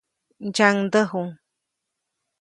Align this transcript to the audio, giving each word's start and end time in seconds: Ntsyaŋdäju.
Ntsyaŋdäju. 0.47 1.21